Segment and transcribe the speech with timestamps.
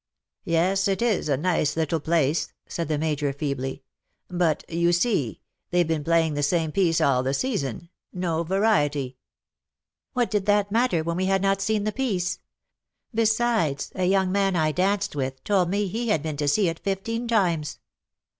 [0.43, 3.83] ''''"Yes; it^s a nice little place, ''^ said the Major, feebly;"
[4.29, 9.15] but, you see, theyVe been playing the same piece all the season— no variety.'''' ^'
[10.13, 12.39] What did that matter, when we had not seen the piece?
[13.13, 16.79] Besides, a young man I danced with told me he had been to see it
[16.79, 17.77] fifteen times.